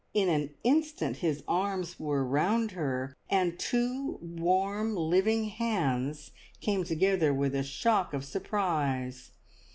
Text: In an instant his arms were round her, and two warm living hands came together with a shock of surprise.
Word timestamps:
In 0.15 0.29
an 0.29 0.49
instant 0.63 1.17
his 1.17 1.43
arms 1.47 1.99
were 1.99 2.25
round 2.25 2.71
her, 2.71 3.15
and 3.29 3.59
two 3.59 4.17
warm 4.19 4.95
living 4.95 5.49
hands 5.49 6.31
came 6.59 6.83
together 6.83 7.31
with 7.31 7.53
a 7.53 7.61
shock 7.61 8.11
of 8.11 8.25
surprise. 8.25 9.29